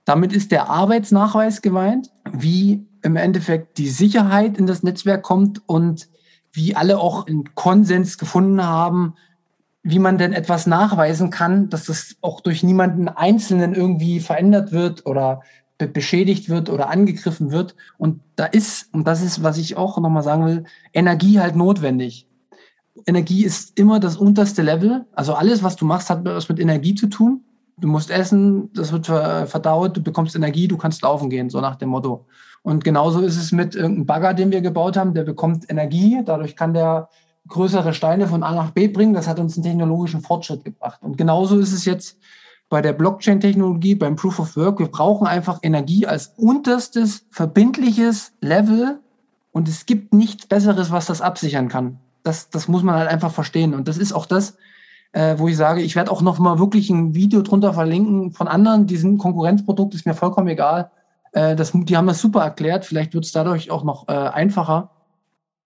[0.04, 6.10] Damit ist der Arbeitsnachweis gemeint, wie im Endeffekt die Sicherheit in das Netzwerk kommt und
[6.52, 9.16] wie alle auch einen Konsens gefunden haben,
[9.84, 15.06] wie man denn etwas nachweisen kann, dass das auch durch niemanden Einzelnen irgendwie verändert wird
[15.06, 15.42] oder
[15.78, 17.76] beschädigt wird oder angegriffen wird.
[17.98, 22.28] Und da ist, und das ist, was ich auch nochmal sagen will, Energie halt notwendig.
[23.06, 25.06] Energie ist immer das unterste Level.
[25.12, 27.44] Also alles, was du machst, hat was mit Energie zu tun.
[27.78, 31.76] Du musst essen, das wird verdaut, du bekommst Energie, du kannst laufen gehen, so nach
[31.76, 32.26] dem Motto.
[32.64, 36.56] Und genauso ist es mit irgendeinem Bagger, den wir gebaut haben, der bekommt Energie, dadurch
[36.56, 37.10] kann der
[37.48, 39.14] größere Steine von A nach B bringen.
[39.14, 41.04] Das hat uns einen technologischen Fortschritt gebracht.
[41.04, 42.18] Und genauso ist es jetzt
[42.70, 44.80] bei der Blockchain-Technologie, beim Proof of Work.
[44.80, 49.00] Wir brauchen einfach Energie als unterstes verbindliches Level.
[49.52, 52.00] Und es gibt nichts Besseres, was das absichern kann.
[52.24, 53.74] Das, das muss man halt einfach verstehen.
[53.74, 54.58] Und das ist auch das,
[55.16, 58.48] äh, wo ich sage, ich werde auch noch mal wirklich ein Video drunter verlinken von
[58.48, 60.92] anderen, die sind Konkurrenzprodukt, ist mir vollkommen egal.
[61.32, 64.90] Äh, das, die haben das super erklärt, vielleicht wird es dadurch auch noch äh, einfacher.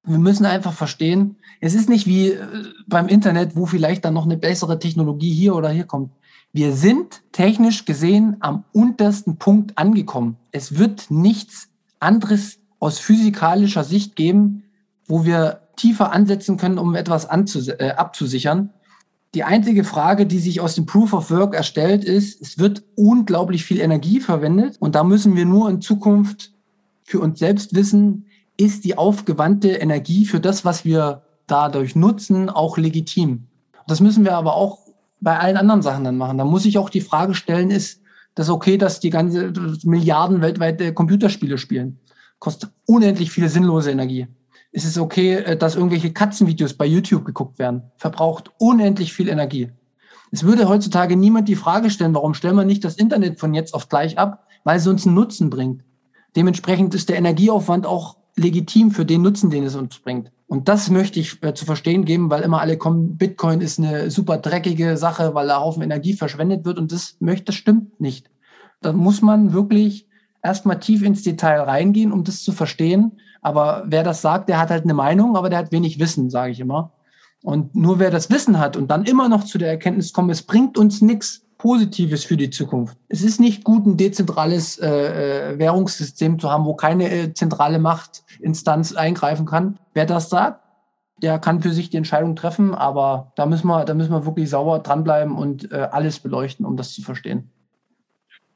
[0.04, 2.46] Wir müssen einfach verstehen, es ist nicht wie äh,
[2.88, 6.12] beim Internet, wo vielleicht dann noch eine bessere Technologie hier oder hier kommt.
[6.52, 10.38] Wir sind technisch gesehen am untersten Punkt angekommen.
[10.52, 14.64] Es wird nichts anderes aus physikalischer Sicht geben,
[15.06, 18.72] wo wir tiefer ansetzen können, um etwas äh, abzusichern
[19.36, 23.64] die einzige Frage, die sich aus dem Proof of Work erstellt, ist, es wird unglaublich
[23.64, 26.52] viel Energie verwendet und da müssen wir nur in Zukunft
[27.04, 28.26] für uns selbst wissen,
[28.58, 33.46] ist die aufgewandte Energie für das, was wir dadurch nutzen, auch legitim.
[33.88, 34.80] Das müssen wir aber auch
[35.22, 36.38] bei allen anderen Sachen dann machen.
[36.38, 38.02] Da muss ich auch die Frage stellen, ist
[38.36, 39.52] das okay, dass die ganze
[39.84, 42.00] Milliarden weltweite Computerspiele spielen?
[42.40, 44.28] Kostet unendlich viel sinnlose Energie
[44.72, 47.84] ist es okay, äh, dass irgendwelche Katzenvideos bei YouTube geguckt werden.
[47.98, 49.72] Verbraucht unendlich viel Energie.
[50.32, 53.74] Es würde heutzutage niemand die Frage stellen, warum stellen wir nicht das Internet von jetzt
[53.74, 55.84] auf gleich ab, weil es uns einen Nutzen bringt.
[56.36, 60.32] Dementsprechend ist der Energieaufwand auch legitim für den Nutzen, den es uns bringt.
[60.48, 64.10] Und das möchte ich äh, zu verstehen geben, weil immer alle kommen, Bitcoin ist eine
[64.10, 68.30] super dreckige Sache, weil da Haufen Energie verschwendet wird und das möchte, das stimmt nicht.
[68.82, 70.08] Da muss man wirklich
[70.42, 73.20] erstmal tief ins Detail reingehen, um das zu verstehen.
[73.42, 76.52] Aber wer das sagt, der hat halt eine Meinung, aber der hat wenig Wissen, sage
[76.52, 76.94] ich immer.
[77.44, 80.44] Und nur wer das Wissen hat und dann immer noch zu der Erkenntnis kommt, es
[80.44, 82.98] bringt uns nichts Positives für die Zukunft.
[83.10, 87.80] Es ist nicht gut, ein dezentrales äh, äh, Währungssystem zu haben, wo keine äh, zentrale
[87.80, 89.78] Machtinstanz eingreifen kann.
[89.94, 90.64] Wer das sagt,
[91.22, 94.50] der kann für sich die Entscheidung treffen, aber da müssen wir, da müssen wir wirklich
[94.50, 97.52] sauber dranbleiben und äh, alles beleuchten, um das zu verstehen.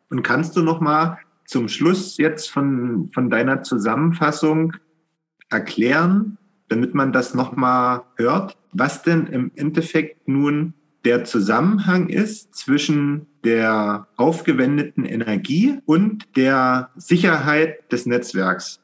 [0.09, 4.73] Und kannst du noch mal zum Schluss jetzt von, von deiner Zusammenfassung
[5.49, 6.37] erklären,
[6.69, 10.73] damit man das noch mal hört, was denn im Endeffekt nun
[11.05, 18.79] der Zusammenhang ist zwischen der aufgewendeten Energie und der Sicherheit des Netzwerks.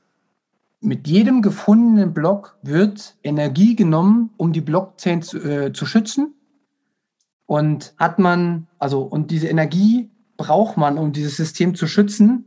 [0.81, 6.33] Mit jedem gefundenen Block wird Energie genommen, um die Blockchain zu, äh, zu schützen.
[7.45, 12.45] Und hat man, also, und diese Energie braucht man, um dieses System zu schützen,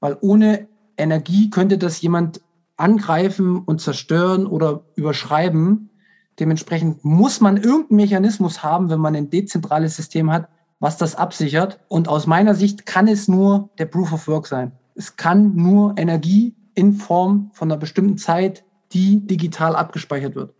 [0.00, 2.42] weil ohne Energie könnte das jemand
[2.76, 5.90] angreifen und zerstören oder überschreiben.
[6.38, 10.48] Dementsprechend muss man irgendeinen Mechanismus haben, wenn man ein dezentrales System hat,
[10.80, 11.80] was das absichert.
[11.88, 14.72] Und aus meiner Sicht kann es nur der Proof of Work sein.
[14.94, 20.54] Es kann nur Energie in Form von einer bestimmten Zeit, die digital abgespeichert wird.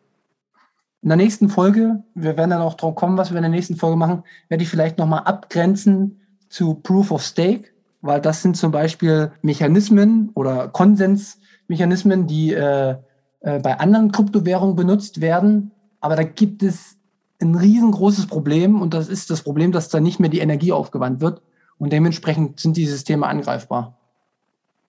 [1.03, 3.77] In der nächsten Folge, wir werden dann auch drauf kommen, was wir in der nächsten
[3.77, 7.71] Folge machen, werde ich vielleicht nochmal abgrenzen zu Proof of Stake,
[8.03, 12.97] weil das sind zum Beispiel Mechanismen oder Konsensmechanismen, die äh,
[13.43, 15.73] äh, bei anderen Kryptowährungen benutzt werden.
[16.01, 16.97] Aber da gibt es
[17.41, 21.21] ein riesengroßes Problem und das ist das Problem, dass da nicht mehr die Energie aufgewandt
[21.21, 21.43] wird
[21.79, 23.99] und dementsprechend sind die Systeme angreifbar.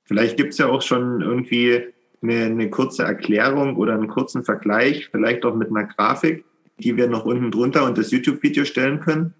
[0.05, 1.81] Vielleicht gibt es ja auch schon irgendwie
[2.21, 6.45] eine, eine, kurze Erklärung oder einen kurzen Vergleich, vielleicht auch mit einer Grafik,
[6.77, 9.33] die wir noch unten drunter und das YouTube-Video stellen können.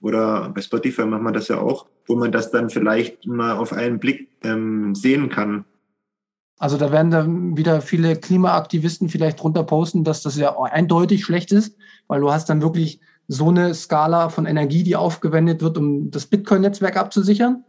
[0.00, 3.72] Oder bei Spotify machen wir das ja auch, wo man das dann vielleicht mal auf
[3.72, 5.64] einen Blick ähm, sehen kann,
[6.58, 11.52] also da werden dann wieder viele Klimaaktivisten vielleicht drunter posten, dass das ja eindeutig schlecht
[11.52, 16.10] ist, weil du hast dann wirklich so eine Skala von Energie, die aufgewendet wird, um
[16.10, 17.64] das Bitcoin-Netzwerk abzusichern.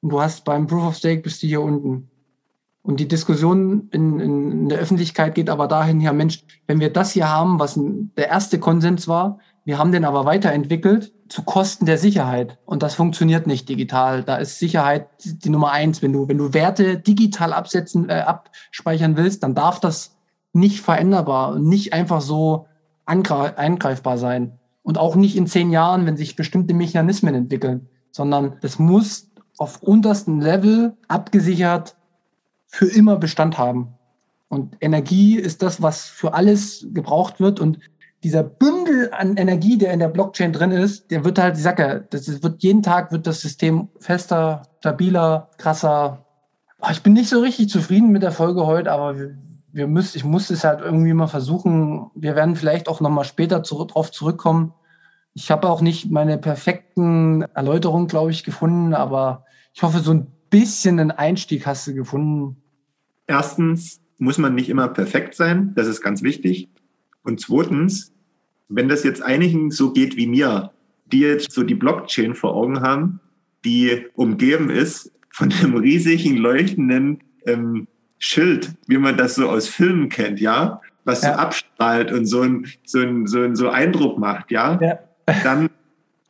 [0.00, 2.10] Und du hast beim Proof of Stake bist du hier unten.
[2.82, 7.12] Und die Diskussion in, in, der Öffentlichkeit geht aber dahin, ja Mensch, wenn wir das
[7.12, 7.78] hier haben, was
[8.16, 9.38] der erste Konsens war,
[9.70, 12.58] wir haben den aber weiterentwickelt zu Kosten der Sicherheit.
[12.64, 14.24] Und das funktioniert nicht digital.
[14.24, 16.02] Da ist Sicherheit die Nummer eins.
[16.02, 20.16] Wenn du, wenn du Werte digital absetzen, äh, abspeichern willst, dann darf das
[20.52, 22.66] nicht veränderbar und nicht einfach so
[23.06, 24.58] eingreifbar sein.
[24.82, 29.84] Und auch nicht in zehn Jahren, wenn sich bestimmte Mechanismen entwickeln, sondern das muss auf
[29.84, 31.94] untersten Level abgesichert
[32.66, 33.94] für immer Bestand haben.
[34.48, 37.60] Und Energie ist das, was für alles gebraucht wird.
[37.60, 37.78] Und
[38.22, 41.78] dieser Bündel an Energie, der in der Blockchain drin ist, der wird halt, ich sag
[41.78, 46.26] ja, das wird jeden Tag wird das System fester, stabiler, krasser.
[46.90, 49.38] Ich bin nicht so richtig zufrieden mit der Folge heute, aber wir,
[49.72, 52.10] wir müssen, ich muss es halt irgendwie mal versuchen.
[52.14, 54.74] Wir werden vielleicht auch nochmal später zu, drauf zurückkommen.
[55.32, 60.26] Ich habe auch nicht meine perfekten Erläuterungen, glaube ich, gefunden, aber ich hoffe, so ein
[60.50, 62.62] bisschen einen Einstieg hast du gefunden.
[63.26, 66.68] Erstens muss man nicht immer perfekt sein, das ist ganz wichtig.
[67.22, 68.12] Und zweitens,
[68.68, 70.72] wenn das jetzt einigen so geht wie mir,
[71.06, 73.20] die jetzt so die Blockchain vor Augen haben,
[73.64, 77.86] die umgeben ist von einem riesigen leuchtenden ähm,
[78.18, 81.32] Schild, wie man das so aus Filmen kennt, ja, was ja.
[81.32, 84.98] so abstrahlt und so ein so ein, so ein so Eindruck macht, ja, ja.
[85.42, 85.70] dann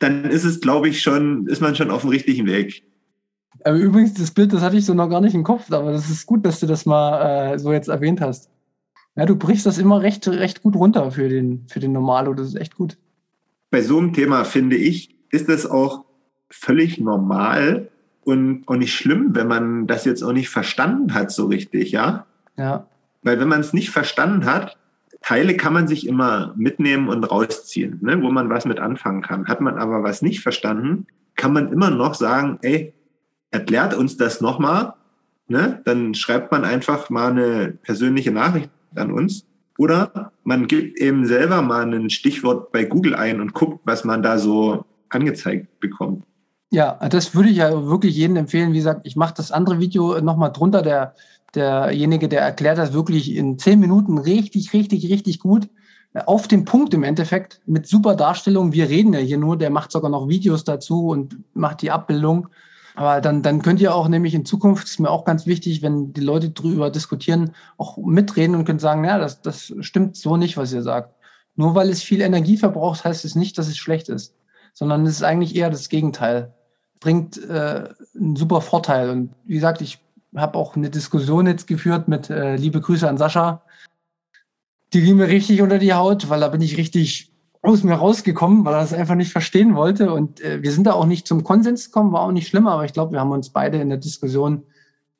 [0.01, 2.83] dann ist es, glaube ich, schon, ist man schon auf dem richtigen Weg.
[3.63, 6.09] Aber übrigens, das Bild, das hatte ich so noch gar nicht im Kopf, aber das
[6.09, 8.49] ist gut, dass du das mal äh, so jetzt erwähnt hast.
[9.15, 12.33] Ja, du brichst das immer recht, recht gut runter für den, für den Normalo.
[12.33, 12.97] Das ist echt gut.
[13.69, 16.05] Bei so einem Thema, finde ich, ist es auch
[16.49, 17.89] völlig normal
[18.23, 22.25] und auch nicht schlimm, wenn man das jetzt auch nicht verstanden hat so richtig, ja?
[22.57, 22.87] Ja.
[23.23, 24.77] Weil wenn man es nicht verstanden hat,
[25.21, 29.47] Teile kann man sich immer mitnehmen und rausziehen, ne, wo man was mit anfangen kann.
[29.47, 32.93] Hat man aber was nicht verstanden, kann man immer noch sagen, ey,
[33.51, 34.93] erklärt uns das nochmal.
[35.47, 35.81] Ne?
[35.85, 39.45] Dann schreibt man einfach mal eine persönliche Nachricht an uns.
[39.77, 44.21] Oder man gibt eben selber mal ein Stichwort bei Google ein und guckt, was man
[44.21, 46.23] da so angezeigt bekommt.
[46.71, 48.71] Ja, das würde ich ja wirklich jedem empfehlen.
[48.71, 50.81] Wie gesagt, ich mache das andere Video nochmal drunter.
[50.81, 51.15] Der,
[51.53, 55.67] derjenige, der erklärt das wirklich in zehn Minuten richtig, richtig, richtig gut.
[56.25, 58.73] Auf den Punkt im Endeffekt mit super Darstellung.
[58.73, 62.47] Wir reden ja hier nur, der macht sogar noch Videos dazu und macht die Abbildung.
[62.95, 66.13] Aber dann, dann könnt ihr auch nämlich in Zukunft, ist mir auch ganz wichtig, wenn
[66.13, 70.57] die Leute drüber diskutieren, auch mitreden und könnt sagen, ja, das, das stimmt so nicht,
[70.57, 71.15] was ihr sagt.
[71.55, 74.35] Nur weil es viel Energie verbraucht, heißt es nicht, dass es schlecht ist,
[74.73, 76.53] sondern es ist eigentlich eher das Gegenteil.
[76.99, 79.09] Bringt äh, einen super Vorteil.
[79.09, 79.99] Und wie gesagt, ich
[80.35, 83.63] habe auch eine Diskussion jetzt geführt mit äh, liebe Grüße an Sascha.
[84.93, 87.30] Die ging mir richtig unter die Haut, weil da bin ich richtig
[87.61, 90.11] aus mir rausgekommen, weil er das einfach nicht verstehen wollte.
[90.13, 92.85] Und äh, wir sind da auch nicht zum Konsens gekommen, war auch nicht schlimm, aber
[92.85, 94.63] ich glaube, wir haben uns beide in der Diskussion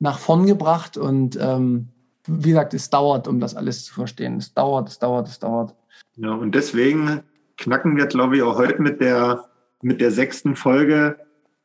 [0.00, 0.96] nach vorn gebracht.
[0.96, 1.88] Und ähm,
[2.26, 4.38] wie gesagt, es dauert, um das alles zu verstehen.
[4.38, 5.74] Es dauert, es dauert, es dauert.
[6.16, 7.22] Ja, und deswegen
[7.56, 9.44] knacken wir, glaube ich, auch heute mit der,
[9.80, 11.16] mit der sechsten Folge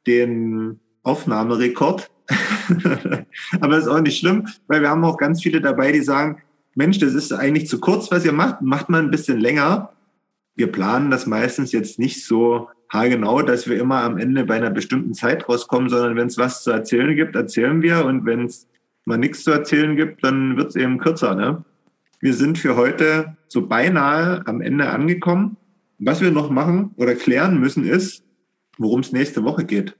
[0.06, 2.12] den Aufnahmerekord.
[3.62, 6.42] aber ist auch nicht schlimm, weil wir haben auch ganz viele dabei, die sagen,
[6.76, 9.94] Mensch, das ist eigentlich zu kurz, was ihr macht, macht mal ein bisschen länger
[10.58, 14.72] wir planen das meistens jetzt nicht so haargenau, dass wir immer am Ende bei einer
[14.72, 18.68] bestimmten Zeit rauskommen, sondern wenn es was zu erzählen gibt, erzählen wir und wenn es
[19.06, 21.36] mal nichts zu erzählen gibt, dann wird es eben kürzer.
[21.36, 21.64] Ne?
[22.20, 25.58] Wir sind für heute so beinahe am Ende angekommen.
[26.00, 28.24] Was wir noch machen oder klären müssen, ist,
[28.78, 29.96] worum es nächste Woche geht.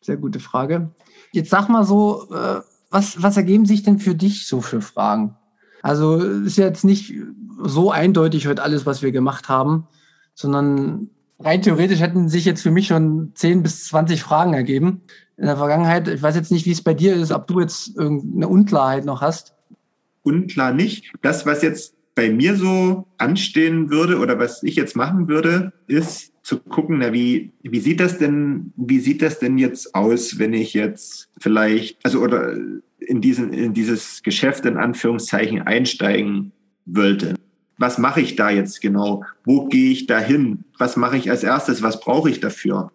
[0.00, 0.90] Sehr gute Frage.
[1.32, 5.36] Jetzt sag mal so, äh, was, was ergeben sich denn für dich so für Fragen?
[5.82, 7.12] Also ist jetzt nicht
[7.62, 9.86] so eindeutig heute alles, was wir gemacht haben,
[10.34, 15.02] sondern rein theoretisch hätten sich jetzt für mich schon 10 bis 20 Fragen ergeben
[15.36, 16.08] in der Vergangenheit.
[16.08, 19.20] Ich weiß jetzt nicht, wie es bei dir ist, ob du jetzt irgendeine Unklarheit noch
[19.20, 19.54] hast.
[20.22, 21.12] Unklar nicht.
[21.20, 26.32] Das, was jetzt bei mir so anstehen würde oder was ich jetzt machen würde, ist
[26.42, 30.52] zu gucken, na, wie, wie sieht das denn, wie sieht das denn jetzt aus, wenn
[30.52, 32.54] ich jetzt vielleicht, also oder
[33.06, 36.52] in, diesen, in dieses Geschäft in Anführungszeichen einsteigen
[36.84, 37.34] wollte.
[37.78, 39.24] Was mache ich da jetzt genau?
[39.44, 40.64] Wo gehe ich da hin?
[40.78, 41.82] Was mache ich als erstes?
[41.82, 42.90] Was brauche ich dafür?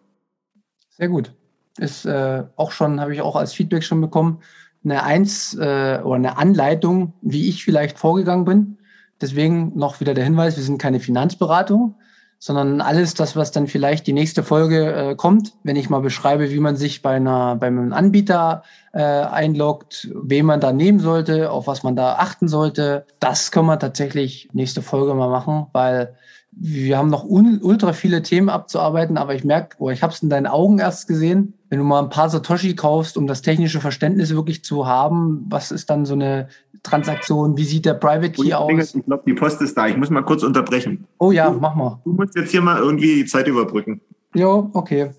[0.89, 1.33] Sehr gut.
[1.77, 4.39] Ist äh, auch schon, habe ich auch als Feedback schon bekommen,
[4.83, 8.77] eine Eins äh, oder eine Anleitung, wie ich vielleicht vorgegangen bin.
[9.19, 11.95] Deswegen noch wieder der Hinweis, wir sind keine Finanzberatung,
[12.39, 16.51] sondern alles das, was dann vielleicht die nächste Folge äh, kommt, wenn ich mal beschreibe,
[16.51, 21.51] wie man sich bei einer bei einem Anbieter äh, einloggt, wen man da nehmen sollte,
[21.51, 26.15] auf was man da achten sollte, das können wir tatsächlich nächste Folge mal machen, weil
[26.59, 30.29] wir haben noch ultra viele Themen abzuarbeiten, aber ich merke, oh, ich habe es in
[30.29, 34.33] deinen Augen erst gesehen, wenn du mal ein paar Satoshi kaufst, um das technische Verständnis
[34.33, 36.47] wirklich zu haben, was ist dann so eine
[36.83, 38.95] Transaktion, wie sieht der Private Key aus?
[38.95, 39.87] Ich glaube, die Post ist da.
[39.87, 41.05] Ich muss mal kurz unterbrechen.
[41.19, 41.99] Oh ja, du, mach mal.
[42.03, 44.01] Du musst jetzt hier mal irgendwie die Zeit überbrücken.
[44.33, 45.11] Jo, okay.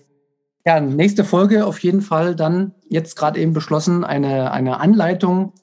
[0.65, 5.53] Ja, nächste Folge auf jeden Fall dann jetzt gerade eben beschlossen, eine, eine Anleitung,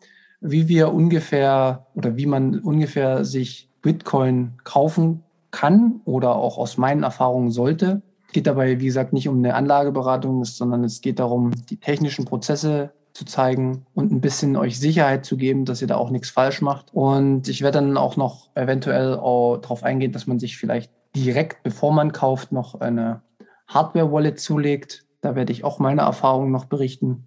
[0.41, 5.23] wie wir ungefähr oder wie man ungefähr sich Bitcoin kaufen
[5.57, 8.03] kann oder auch aus meinen Erfahrungen sollte.
[8.27, 12.27] Es geht dabei, wie gesagt, nicht um eine Anlageberatung, sondern es geht darum, die technischen
[12.27, 16.29] Prozesse zu zeigen und ein bisschen euch Sicherheit zu geben, dass ihr da auch nichts
[16.29, 16.93] falsch macht.
[16.93, 21.95] Und ich werde dann auch noch eventuell darauf eingehen, dass man sich vielleicht direkt, bevor
[21.95, 23.23] man kauft, noch eine
[23.69, 25.07] Hardware-Wallet zulegt.
[25.23, 27.27] Da werde ich auch meine Erfahrungen noch berichten.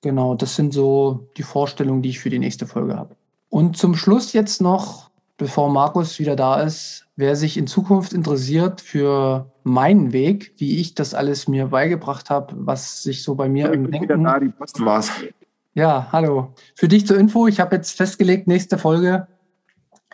[0.00, 3.14] Genau, das sind so die Vorstellungen, die ich für die nächste Folge habe.
[3.48, 5.09] Und zum Schluss jetzt noch,
[5.40, 10.94] bevor Markus wieder da ist, wer sich in Zukunft interessiert für meinen Weg, wie ich
[10.94, 14.22] das alles mir beigebracht habe, was sich so bei mir ich im Denken...
[14.22, 15.10] Da, die Post war's.
[15.72, 16.54] Ja, hallo.
[16.76, 19.28] Für dich zur Info, ich habe jetzt festgelegt, nächste Folge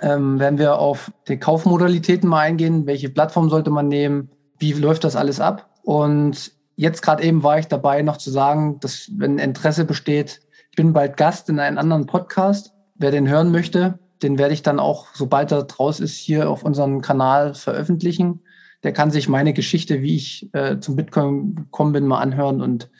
[0.00, 2.86] ähm, werden wir auf die Kaufmodalitäten mal eingehen.
[2.86, 4.30] Welche Plattform sollte man nehmen?
[4.58, 5.70] Wie läuft das alles ab?
[5.82, 10.76] Und jetzt gerade eben war ich dabei, noch zu sagen, dass wenn Interesse besteht, ich
[10.76, 12.72] bin bald Gast in einem anderen Podcast.
[12.94, 16.62] Wer den hören möchte, den werde ich dann auch, sobald er draus ist, hier auf
[16.62, 18.40] unserem Kanal veröffentlichen.
[18.82, 22.60] Der kann sich meine Geschichte, wie ich äh, zum Bitcoin gekommen bin, mal anhören.
[22.60, 22.90] Und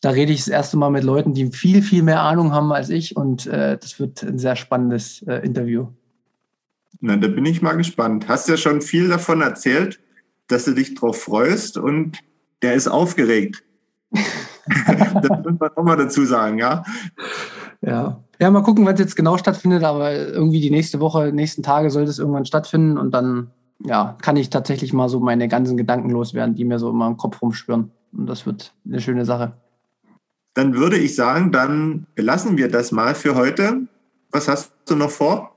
[0.00, 2.90] da rede ich das erste Mal mit Leuten, die viel, viel mehr Ahnung haben als
[2.90, 3.16] ich.
[3.16, 5.88] Und äh, das wird ein sehr spannendes äh, Interview.
[7.00, 8.28] Na, da bin ich mal gespannt.
[8.28, 10.00] Hast ja schon viel davon erzählt,
[10.48, 12.18] dass du dich drauf freust und
[12.62, 13.62] der ist aufgeregt.
[14.10, 16.84] das muss man auch mal dazu sagen, ja.
[17.82, 18.22] Ja.
[18.38, 21.90] Ja, mal gucken, wann es jetzt genau stattfindet, aber irgendwie die nächste Woche, nächsten Tage
[21.90, 23.50] sollte es irgendwann stattfinden und dann
[23.84, 27.16] ja, kann ich tatsächlich mal so meine ganzen Gedanken loswerden, die mir so immer im
[27.16, 27.90] Kopf rumschwirren.
[28.12, 29.52] Und das wird eine schöne Sache.
[30.54, 33.82] Dann würde ich sagen, dann belassen wir das mal für heute.
[34.30, 35.52] Was hast du noch vor?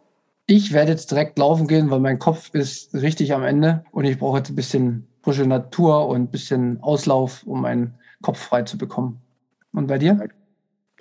[0.45, 4.17] Ich werde jetzt direkt laufen gehen, weil mein Kopf ist richtig am Ende und ich
[4.17, 8.77] brauche jetzt ein bisschen frische Natur und ein bisschen Auslauf, um meinen Kopf frei zu
[8.77, 9.21] bekommen.
[9.71, 10.27] Und bei dir?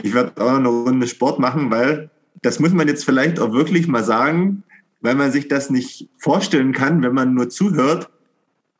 [0.03, 2.11] Ich werde auch noch eine Runde Sport machen, weil
[2.43, 4.63] das muss man jetzt vielleicht auch wirklich mal sagen,
[5.01, 8.11] weil man sich das nicht vorstellen kann, wenn man nur zuhört.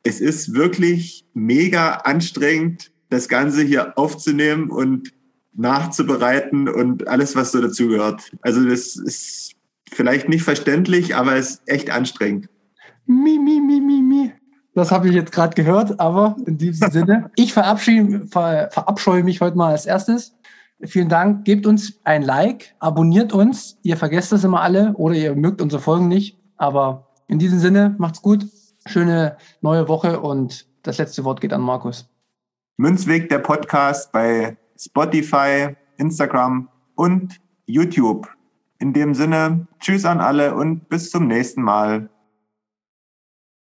[0.03, 5.13] Es ist wirklich mega anstrengend, das Ganze hier aufzunehmen und
[5.55, 8.31] nachzubereiten und alles, was so dazugehört.
[8.43, 9.53] Also das ist
[9.91, 12.49] vielleicht nicht verständlich, aber es ist echt anstrengend.
[13.07, 14.33] Mi, mi, mi, mi, mi.
[14.75, 19.41] Das habe ich jetzt gerade gehört, aber in diesem Sinne, ich verabschiede, ver, verabscheue mich
[19.41, 20.37] heute mal als erstes.
[20.85, 21.45] Vielen Dank.
[21.45, 23.79] Gebt uns ein Like, abonniert uns.
[23.83, 26.39] Ihr vergesst das immer alle oder ihr mögt unsere Folgen nicht.
[26.57, 28.47] Aber in diesem Sinne, macht's gut.
[28.87, 32.09] Schöne neue Woche und das letzte Wort geht an Markus.
[32.77, 38.29] Münzweg, der Podcast bei Spotify, Instagram und YouTube.
[38.79, 42.09] In dem Sinne, tschüss an alle und bis zum nächsten Mal.